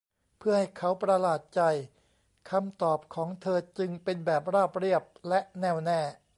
[0.39, 1.61] เพื่อให้เขาประหลาดใจ
[2.49, 5.99] คำตอบของเธอจึงเป็นแบบราบเรียบและแน่วแน่